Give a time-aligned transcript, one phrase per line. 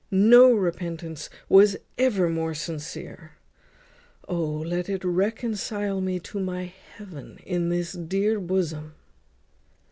[0.09, 3.33] No repentance was ever more sincere.
[4.27, 4.35] O!
[4.41, 8.95] let it reconcile me to my heaven in this dear bosom."